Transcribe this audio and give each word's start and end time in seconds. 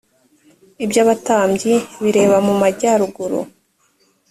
iby’abatambyi 0.83 1.73
bireba 2.03 2.37
mu 2.47 2.53
majyaruguru, 2.61 3.39